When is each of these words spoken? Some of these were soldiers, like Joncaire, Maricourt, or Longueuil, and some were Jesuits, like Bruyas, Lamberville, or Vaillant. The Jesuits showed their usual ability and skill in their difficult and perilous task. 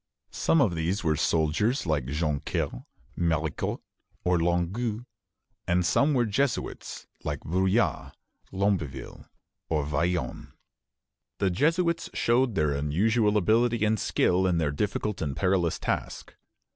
Some 0.33 0.61
of 0.61 0.73
these 0.73 1.03
were 1.03 1.15
soldiers, 1.15 1.85
like 1.85 2.07
Joncaire, 2.07 2.85
Maricourt, 3.15 3.81
or 4.23 4.39
Longueuil, 4.39 5.05
and 5.67 5.85
some 5.85 6.15
were 6.15 6.25
Jesuits, 6.25 7.05
like 7.23 7.41
Bruyas, 7.41 8.11
Lamberville, 8.51 9.27
or 9.69 9.85
Vaillant. 9.85 10.53
The 11.37 11.51
Jesuits 11.51 12.09
showed 12.15 12.55
their 12.55 12.83
usual 12.83 13.37
ability 13.37 13.85
and 13.85 13.99
skill 13.99 14.47
in 14.47 14.57
their 14.57 14.71
difficult 14.71 15.21
and 15.21 15.35
perilous 15.37 15.77
task. 15.77 16.33